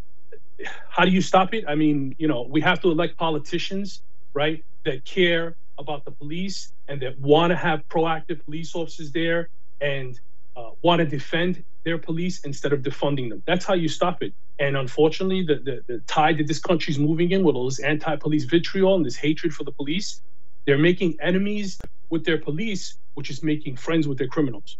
[0.90, 1.66] how do you stop it?
[1.68, 4.02] I mean, you know, we have to elect politicians,
[4.34, 9.50] right, that care about the police and that want to have proactive police officers there
[9.82, 10.20] and
[10.56, 13.44] uh, want to defend their police instead of defunding them.
[13.46, 14.34] That's how you stop it.
[14.60, 18.16] And unfortunately, the, the, the tide that this country's moving in with all this anti
[18.16, 20.22] police vitriol and this hatred for the police,
[20.68, 24.78] they're making enemies with their police, which is making friends with their criminals.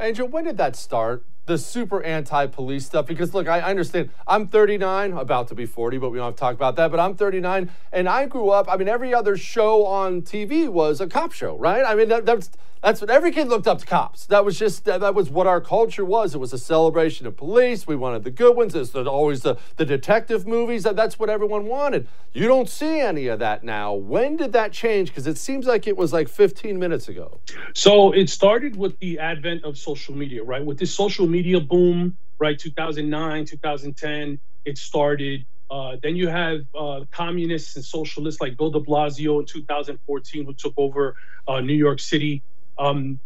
[0.00, 1.24] Angel, when did that start?
[1.46, 3.06] The super anti police stuff?
[3.06, 4.10] Because, look, I, I understand.
[4.26, 6.90] I'm 39, about to be 40, but we don't have to talk about that.
[6.90, 8.66] But I'm 39, and I grew up.
[8.68, 11.84] I mean, every other show on TV was a cop show, right?
[11.84, 12.50] I mean, that, that's
[12.84, 14.26] that's what every kid looked up to cops.
[14.26, 16.34] That was just that, that was what our culture was.
[16.34, 17.86] It was a celebration of police.
[17.86, 18.74] We wanted the good ones.
[18.74, 20.82] It's always the, the detective movies.
[20.82, 22.08] That, that's what everyone wanted.
[22.34, 23.94] You don't see any of that now.
[23.94, 25.08] When did that change?
[25.08, 27.40] Because it seems like it was like 15 minutes ago.
[27.72, 30.62] So it started with the advent of social media, right?
[30.62, 32.58] With this social media boom, right?
[32.58, 35.44] 2009, 2010, it started.
[35.70, 40.54] Uh, then you have uh, communists and socialists like Bill de Blasio in 2014, who
[40.54, 41.16] took over
[41.48, 42.42] uh, New York City.
[42.78, 43.20] Um,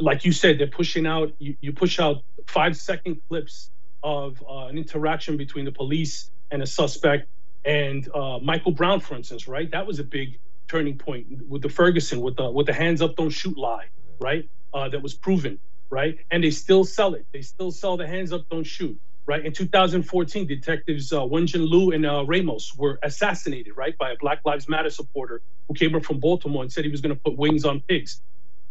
[0.00, 3.70] like you said, they're pushing out, you, you push out five second clips
[4.02, 7.26] of uh, an interaction between the police and a suspect.
[7.64, 9.70] And uh, Michael Brown, for instance, right?
[9.72, 10.38] That was a big
[10.68, 13.86] turning point with the Ferguson, with the with the hands up, don't shoot lie,
[14.20, 14.48] right?
[14.74, 15.60] Uh, that was proven,
[15.90, 16.18] right?
[16.30, 17.26] And they still sell it.
[17.32, 19.44] They still sell the hands up, don't shoot, right?
[19.44, 24.40] In 2014, detectives uh, Wenjian Liu and uh, Ramos were assassinated, right, by a Black
[24.44, 27.38] Lives Matter supporter who came up from Baltimore and said he was going to put
[27.38, 28.20] wings on pigs.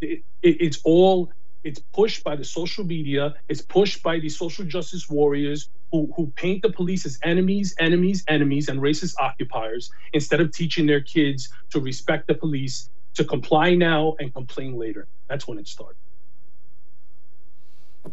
[0.00, 1.30] It, it, it's all
[1.64, 3.34] it's pushed by the social media.
[3.48, 8.24] It's pushed by these social justice warriors who, who paint the police as enemies, enemies,
[8.28, 13.74] enemies, and racist occupiers instead of teaching their kids to respect the police, to comply
[13.74, 15.08] now and complain later.
[15.28, 15.96] That's when it started.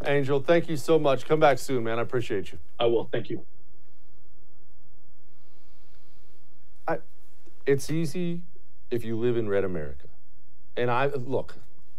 [0.06, 1.26] Angel, thank you so much.
[1.26, 1.98] Come back soon, man.
[1.98, 2.58] I appreciate you.
[2.80, 3.04] I will.
[3.04, 3.44] Thank you.
[6.88, 6.98] I,
[7.66, 8.42] it's easy
[8.90, 10.08] if you live in red America.
[10.76, 11.56] And I look,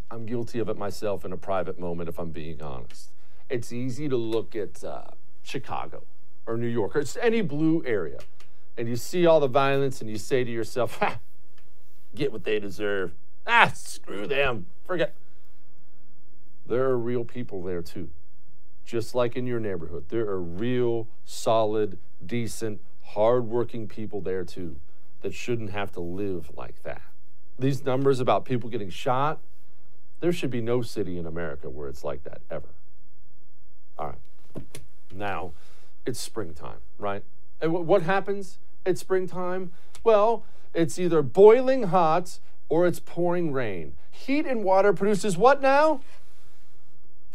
[0.09, 3.11] I'm guilty of it myself in a private moment, if I'm being honest.
[3.49, 5.11] It's easy to look at uh,
[5.43, 6.03] Chicago
[6.45, 8.19] or New York or it's any blue area,
[8.77, 11.19] and you see all the violence, and you say to yourself, ha,
[12.15, 13.13] get what they deserve.
[13.45, 14.65] Ah, screw them.
[14.85, 15.13] Forget.
[16.67, 18.09] There are real people there too.
[18.85, 24.77] Just like in your neighborhood, there are real, solid, decent, hardworking people there too
[25.21, 27.01] that shouldn't have to live like that.
[27.57, 29.39] These numbers about people getting shot,
[30.19, 32.69] there should be no city in America where it's like that ever.
[33.97, 34.63] All right.
[35.13, 35.51] Now,
[36.05, 37.23] it's springtime, right?
[37.61, 39.71] And wh- what happens at springtime?
[40.03, 40.43] Well,
[40.73, 42.39] it's either boiling hot
[42.69, 43.93] or it's pouring rain.
[44.09, 46.01] Heat and water produces what now?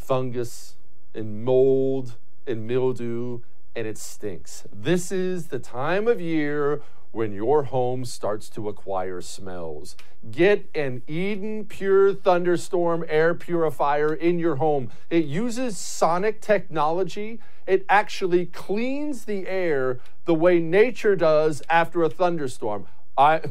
[0.08, 0.76] Fungus
[1.14, 3.40] and mold and mildew,
[3.76, 4.64] and it stinks.
[4.72, 6.80] This is the time of year
[7.12, 9.96] when your home starts to acquire smells.
[10.30, 14.90] Get an Eden Pure Thunderstorm air purifier in your home.
[15.10, 17.38] It uses sonic technology.
[17.66, 22.86] It actually cleans the air the way nature does after a thunderstorm.
[23.18, 23.42] I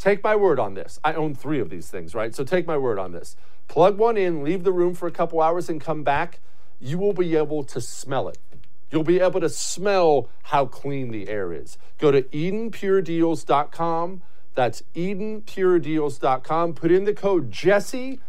[0.00, 0.98] take my word on this.
[1.04, 2.34] I own 3 of these things, right?
[2.34, 3.36] So take my word on this.
[3.68, 6.40] Plug one in, leave the room for a couple hours and come back.
[6.80, 8.38] You will be able to smell it.
[8.90, 11.78] You'll be able to smell how clean the air is.
[11.98, 14.22] Go to EdenPureDeals.com.
[14.54, 16.74] That's EdenPureDeals.com.
[16.74, 18.20] Put in the code Jesse.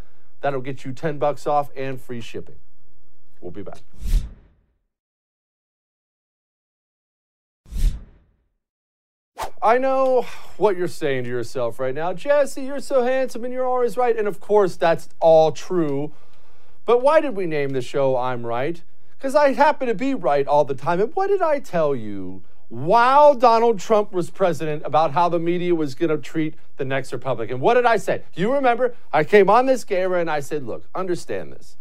[0.41, 2.55] That'll get you 10 bucks off and free shipping.
[3.39, 3.79] We'll be back.
[9.61, 10.25] I know
[10.57, 12.13] what you're saying to yourself right now.
[12.13, 14.17] Jesse, you're so handsome and you're always right.
[14.17, 16.13] And of course, that's all true.
[16.85, 18.81] But why did we name the show I'm Right?
[19.17, 21.01] because I happen to be right all the time.
[21.01, 25.73] And what did I tell you while Donald Trump was president about how the media
[25.73, 27.59] was going to treat the next Republican?
[27.59, 28.23] What did I say?
[28.35, 31.77] You remember, I came on this camera and I said, look, understand this.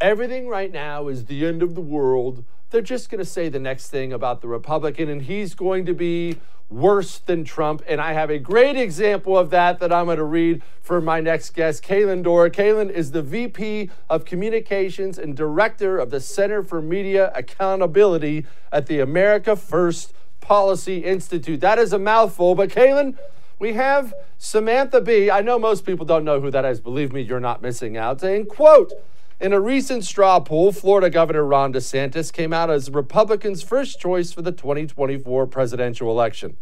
[0.00, 2.44] Everything right now is the end of the world.
[2.76, 5.94] They're just going to say the next thing about the Republican, and he's going to
[5.94, 6.36] be
[6.68, 7.82] worse than Trump.
[7.88, 11.22] And I have a great example of that that I'm going to read for my
[11.22, 12.50] next guest, Kaylin Dora.
[12.50, 18.88] Kaylin is the VP of Communications and Director of the Center for Media Accountability at
[18.88, 20.12] the America First
[20.42, 21.62] Policy Institute.
[21.62, 23.16] That is a mouthful, but Kaylin,
[23.58, 25.30] we have Samantha Bee.
[25.30, 26.78] I know most people don't know who that is.
[26.78, 28.20] Believe me, you're not missing out.
[28.20, 28.92] Saying, quote,
[29.38, 34.32] in a recent straw poll, Florida Governor Ron DeSantis came out as Republicans' first choice
[34.32, 36.56] for the 2024 presidential election.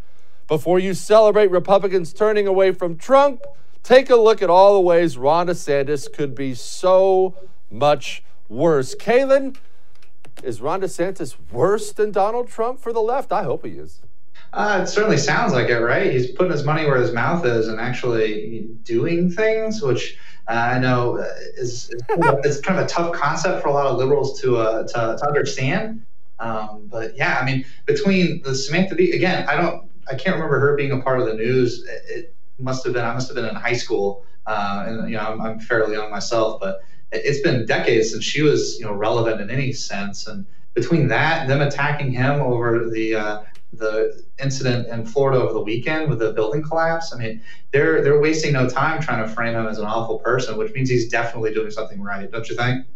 [0.49, 3.43] Before you celebrate Republicans turning away from Trump,
[3.83, 7.35] take a look at all the ways Ron DeSantis could be so
[7.71, 8.95] much worse.
[8.97, 9.57] Kaylin,
[10.43, 13.33] is Ron DeSantis worse than Donald Trump for the left?
[13.33, 14.01] I hope he is.
[14.55, 16.13] Uh, it certainly sounds like it, right?
[16.13, 20.79] He's putting his money where his mouth is and actually doing things, which uh, I
[20.79, 21.17] know
[21.57, 21.93] is,
[22.45, 25.27] is kind of a tough concept for a lot of liberals to uh, to, to,
[25.27, 26.07] understand.
[26.39, 30.61] Um, but yeah, I mean, between the Samantha Bee again, I don't, I can't remember
[30.61, 31.85] her being a part of the news.
[32.09, 35.23] It must have been, I must have been in high school, uh, and you know,
[35.23, 39.41] I'm, I'm fairly young myself, but it's been decades since she was, you know, relevant
[39.41, 40.29] in any sense.
[40.29, 43.43] And between that, them attacking him over the uh,
[43.79, 47.13] the incident in Florida over the weekend with the building collapse.
[47.13, 50.57] I mean, they're they're wasting no time trying to frame him as an awful person,
[50.57, 52.87] which means he's definitely doing something right, don't you think?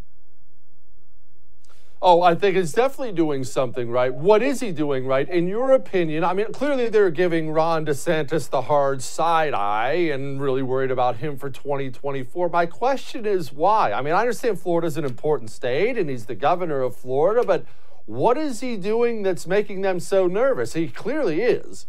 [2.00, 4.14] Oh, I think he's definitely doing something right.
[4.14, 5.28] What is he doing right?
[5.28, 10.40] In your opinion, I mean, clearly they're giving Ron DeSantis the hard side eye and
[10.40, 12.50] really worried about him for 2024.
[12.50, 13.92] My question is why?
[13.92, 17.64] I mean, I understand Florida's an important state and he's the governor of Florida, but
[18.08, 20.72] what is he doing that's making them so nervous?
[20.72, 21.84] He clearly is.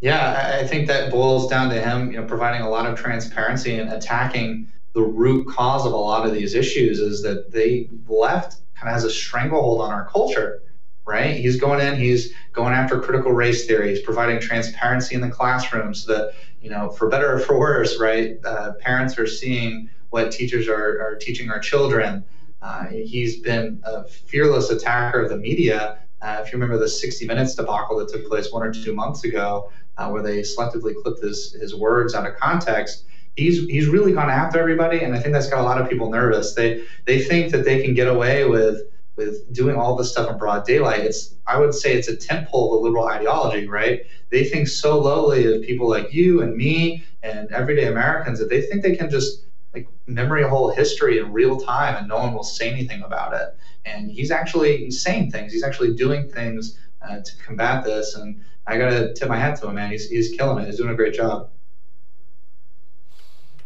[0.00, 3.78] Yeah, I think that boils down to him, you know, providing a lot of transparency
[3.78, 8.58] and attacking the root cause of a lot of these issues is that they left
[8.76, 10.62] kind of has a stranglehold on our culture,
[11.04, 11.34] right?
[11.34, 15.94] He's going in, he's going after critical race theory, he's providing transparency in the classroom
[15.94, 20.30] so that, you know, for better or for worse, right, uh, parents are seeing what
[20.30, 22.24] teachers are, are teaching our children.
[22.62, 25.98] Uh, he's been a fearless attacker of the media.
[26.20, 29.24] Uh, if you remember the 60 Minutes debacle that took place one or two months
[29.24, 33.04] ago, uh, where they selectively clipped his, his words out of context,
[33.36, 36.10] he's he's really gone after everybody, and I think that's got a lot of people
[36.10, 36.54] nervous.
[36.54, 38.82] They they think that they can get away with
[39.16, 41.00] with doing all this stuff in broad daylight.
[41.00, 44.00] It's I would say it's a temple of the liberal ideology, right?
[44.30, 48.62] They think so lowly of people like you and me and everyday Americans that they
[48.62, 49.42] think they can just
[49.74, 53.34] like memory a whole history in real time and no one will say anything about
[53.34, 53.56] it.
[53.84, 55.52] And he's actually saying things.
[55.52, 58.14] He's actually doing things uh, to combat this.
[58.14, 59.90] And I got to tip my hat to him, man.
[59.90, 60.66] He's, he's killing it.
[60.66, 61.50] He's doing a great job.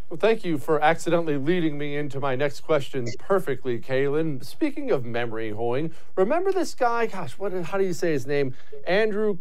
[0.09, 4.41] Well, thank you for accidentally leading me into my next question perfectly, Kaylin.
[4.41, 7.07] Speaking of memory holing, remember this guy?
[7.07, 7.51] Gosh, what?
[7.51, 8.55] How do you say his name?
[8.87, 9.37] Andrew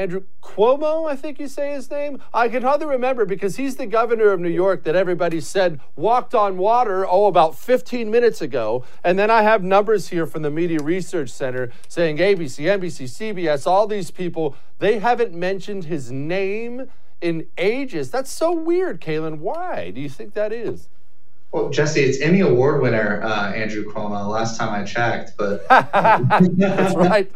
[0.00, 2.22] Andrew Cuomo, I think you say his name.
[2.32, 6.34] I can hardly remember because he's the governor of New York that everybody said walked
[6.34, 8.82] on water, oh, about 15 minutes ago.
[9.04, 13.66] And then I have numbers here from the Media Research Center saying ABC, NBC, CBS,
[13.66, 16.90] all these people, they haven't mentioned his name
[17.20, 18.10] in ages.
[18.10, 19.36] That's so weird, Kaylin.
[19.40, 20.88] Why do you think that is?
[21.52, 24.28] Well, Jesse, it's Emmy Award winner uh, Andrew Cuomo.
[24.28, 27.30] Last time I checked, but that's right.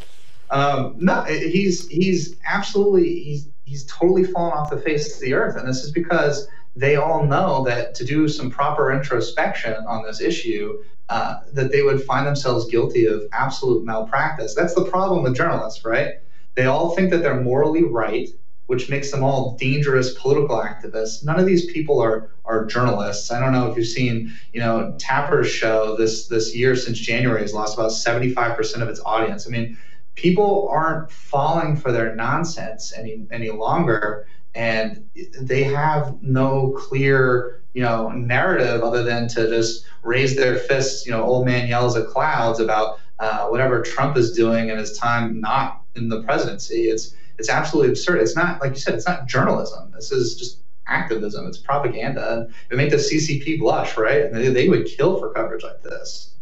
[0.55, 5.57] Um, no, he's he's absolutely he's he's totally fallen off the face of the earth,
[5.57, 6.47] and this is because
[6.77, 11.83] they all know that to do some proper introspection on this issue, uh, that they
[11.83, 14.55] would find themselves guilty of absolute malpractice.
[14.55, 16.15] That's the problem with journalists, right?
[16.55, 18.29] They all think that they're morally right,
[18.67, 21.25] which makes them all dangerous political activists.
[21.25, 23.33] None of these people are are journalists.
[23.33, 27.41] I don't know if you've seen, you know, Tapper's show this this year since January
[27.41, 29.49] has lost about 75% of its audience.
[29.49, 29.77] I mean,
[30.15, 35.09] people aren't falling for their nonsense any any longer and
[35.41, 41.13] they have no clear you know narrative other than to just raise their fists you
[41.13, 45.41] know old man yells at clouds about uh, whatever trump is doing in his time
[45.41, 46.89] not in the presidency.
[46.89, 48.21] It's it's absolutely absurd.
[48.21, 49.91] It's not like you said it's not journalism.
[49.93, 51.47] This is just activism.
[51.47, 52.49] It's propaganda.
[52.71, 54.23] It make the ccp blush right?
[54.23, 56.34] And they, they would kill for coverage like this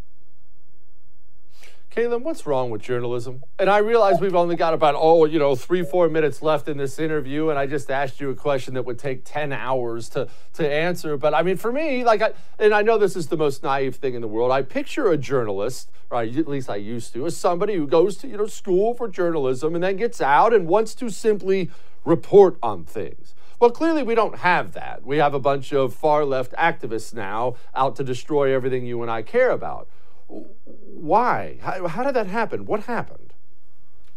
[1.94, 3.42] Caleb, what's wrong with journalism?
[3.58, 6.78] And I realize we've only got about, oh, you know, three, four minutes left in
[6.78, 10.26] this interview, and I just asked you a question that would take 10 hours to,
[10.54, 11.18] to answer.
[11.18, 13.96] But I mean, for me, like, I, and I know this is the most naive
[13.96, 17.36] thing in the world, I picture a journalist, right, at least I used to, as
[17.36, 20.94] somebody who goes to, you know, school for journalism and then gets out and wants
[20.94, 21.70] to simply
[22.06, 23.34] report on things.
[23.60, 25.04] Well, clearly we don't have that.
[25.04, 29.10] We have a bunch of far left activists now out to destroy everything you and
[29.10, 29.88] I care about.
[31.02, 31.58] Why?
[31.60, 32.64] How, how did that happen?
[32.64, 33.32] What happened?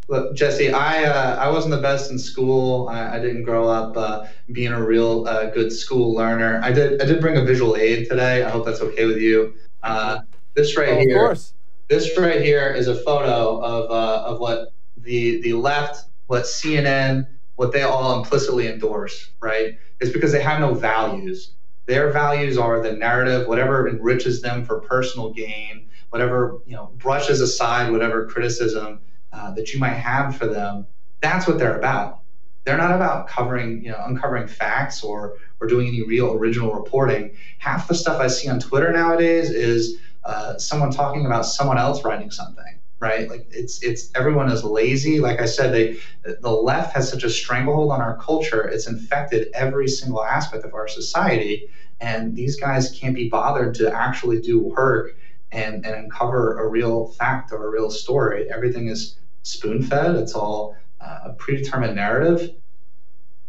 [0.08, 2.88] Look, Jesse, I uh, I wasn't the best in school.
[2.90, 6.62] I, I didn't grow up uh, being a real uh, good school learner.
[6.64, 8.44] I did I did bring a visual aid today.
[8.44, 9.56] I hope that's okay with you.
[9.82, 10.20] Uh,
[10.54, 11.54] this right oh, here, of course.
[11.90, 17.28] This right here is a photo of uh, of what the the left, what CNN,
[17.56, 19.32] what they all implicitly endorse.
[19.42, 19.80] Right?
[20.02, 21.54] It's because they have no values.
[21.88, 27.42] Their values are the narrative, whatever enriches them for personal gain whatever you know brushes
[27.42, 29.02] aside whatever criticism
[29.34, 30.86] uh, that you might have for them
[31.22, 32.20] that's what they're about.
[32.66, 37.36] They're not about covering you know uncovering facts or or doing any real original reporting.
[37.60, 42.04] Half the stuff i see on twitter nowadays is uh, someone talking about someone else
[42.04, 43.30] writing something right?
[43.30, 45.20] Like it's it's everyone is lazy.
[45.20, 48.66] Like i said they the left has such a stranglehold on our culture.
[48.66, 51.70] It's infected every single aspect of our society.
[52.00, 55.16] And these guys can't be bothered to actually do work
[55.56, 58.52] and, and uncover a real fact or a real story.
[58.52, 62.56] Everything is spoon fed, it's all uh, a predetermined narrative.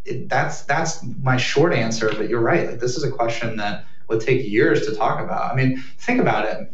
[0.05, 2.69] It, that's that's my short answer, but you're right.
[2.71, 5.53] Like this is a question that would take years to talk about.
[5.53, 6.73] I mean, think about it.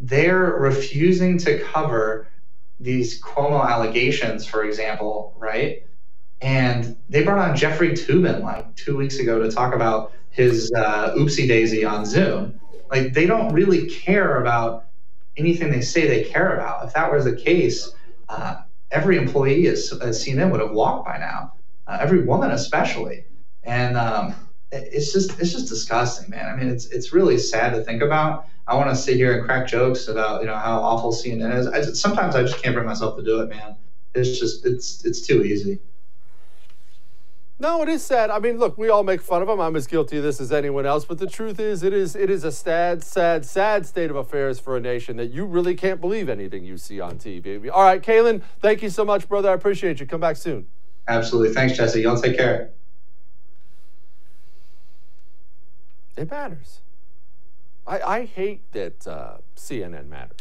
[0.00, 2.28] They're refusing to cover
[2.80, 5.84] these Cuomo allegations, for example, right?
[6.42, 11.14] And they brought on Jeffrey Toobin like two weeks ago to talk about his uh,
[11.14, 12.60] oopsie daisy on Zoom.
[12.90, 14.86] Like they don't really care about
[15.36, 16.86] anything they say they care about.
[16.86, 17.92] If that was the case,
[18.28, 18.56] uh,
[18.90, 21.52] every employee at, CNN would have walked by now.
[21.86, 23.24] Uh, every woman, especially,
[23.62, 24.34] and um,
[24.72, 26.48] it's just it's just disgusting, man.
[26.48, 28.46] I mean, it's it's really sad to think about.
[28.66, 31.66] I want to sit here and crack jokes about you know how awful CNN is.
[31.68, 33.76] I sometimes I just can't bring myself to do it, man.
[34.14, 35.78] It's just it's it's too easy.
[37.58, 38.28] No, it is sad.
[38.28, 39.60] I mean, look, we all make fun of him.
[39.60, 41.06] I'm as guilty of this as anyone else.
[41.06, 44.60] But the truth is, it is it is a sad, sad, sad state of affairs
[44.60, 47.70] for a nation that you really can't believe anything you see on TV.
[47.72, 49.50] All right, Kalen, thank you so much, brother.
[49.50, 50.06] I appreciate you.
[50.06, 50.66] Come back soon.
[51.08, 51.54] Absolutely.
[51.54, 52.02] Thanks, Jesse.
[52.02, 52.72] Y'all take care.
[56.16, 56.80] It matters.
[57.86, 60.38] I, I hate that uh, CNN matters.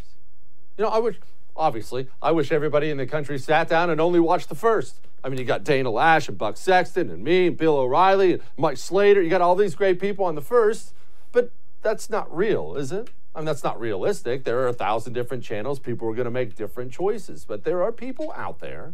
[0.78, 1.18] You know, I wish,
[1.56, 5.00] obviously, I wish everybody in the country sat down and only watched the first.
[5.24, 8.42] I mean, you got Dana Loesch and Buck Sexton and me and Bill O'Reilly and
[8.58, 9.22] Mike Slater.
[9.22, 10.94] You got all these great people on the first,
[11.32, 11.52] but
[11.82, 13.10] that's not real, is it?
[13.34, 14.44] I mean, that's not realistic.
[14.44, 15.80] There are a thousand different channels.
[15.80, 18.94] People are going to make different choices, but there are people out there,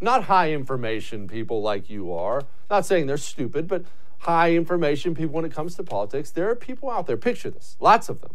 [0.00, 2.42] not high information people like you are.
[2.70, 3.84] Not saying they're stupid, but
[4.20, 6.30] high information people when it comes to politics.
[6.30, 7.16] There are people out there.
[7.16, 8.34] Picture this, lots of them.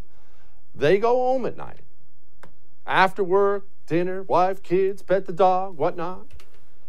[0.75, 1.79] They go home at night
[2.87, 6.25] after work, dinner, wife, kids, pet the dog, whatnot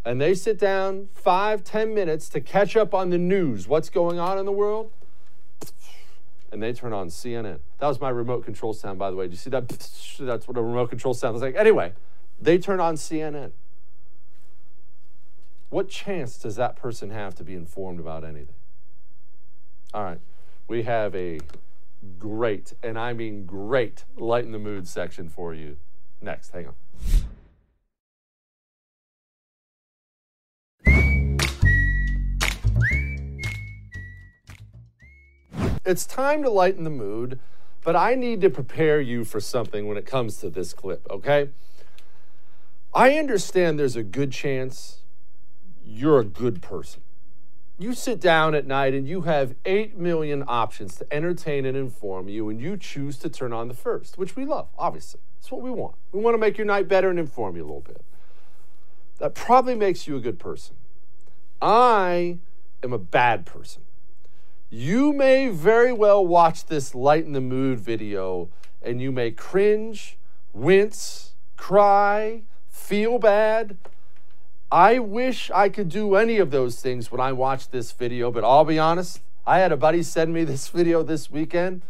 [0.08, 4.18] and they sit down five, ten minutes to catch up on the news, what's going
[4.18, 4.90] on in the world,
[6.50, 7.58] and they turn on CNN.
[7.78, 9.26] That was my remote control sound, by the way.
[9.26, 9.68] Do you see that?
[10.18, 11.56] That's what a remote control sound is like.
[11.56, 11.92] Anyway,
[12.40, 13.52] they turn on CNN.
[15.68, 18.54] What chance does that person have to be informed about anything?
[19.92, 20.20] All right,
[20.68, 21.40] we have a
[22.18, 25.76] great, and I mean great, lighten the mood section for you
[26.20, 26.50] next.
[26.50, 26.74] Hang on.
[35.84, 37.38] It's time to lighten the mood,
[37.82, 41.48] but I need to prepare you for something when it comes to this clip, okay?
[42.92, 45.00] I understand there's a good chance
[45.82, 47.00] you're a good person.
[47.80, 52.28] You sit down at night and you have 8 million options to entertain and inform
[52.28, 55.20] you, and you choose to turn on the first, which we love, obviously.
[55.36, 55.94] That's what we want.
[56.10, 58.04] We want to make your night better and inform you a little bit.
[59.18, 60.74] That probably makes you a good person.
[61.62, 62.38] I
[62.82, 63.82] am a bad person.
[64.70, 68.50] You may very well watch this lighten the mood video
[68.82, 70.18] and you may cringe,
[70.52, 73.76] wince, cry, feel bad.
[74.70, 78.44] I wish I could do any of those things when I watch this video, but
[78.44, 81.82] I'll be honest, I had a buddy send me this video this weekend.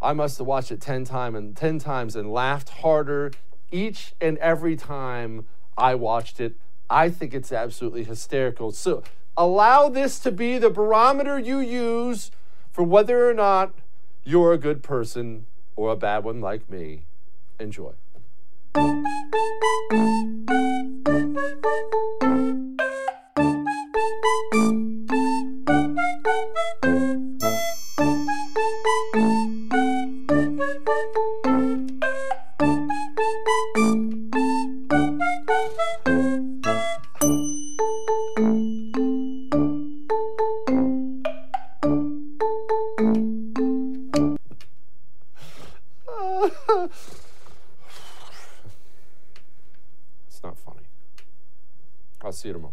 [0.00, 3.32] I must have watched it 10 times and 10 times and laughed harder
[3.72, 5.46] each and every time
[5.76, 6.54] I watched it.
[6.88, 8.70] I think it's absolutely hysterical.
[8.70, 9.02] So
[9.36, 12.30] allow this to be the barometer you use
[12.70, 13.74] for whether or not
[14.24, 17.02] you're a good person or a bad one like me.
[17.58, 17.92] Enjoy.
[18.72, 19.10] It's
[52.30, 52.72] I'll see you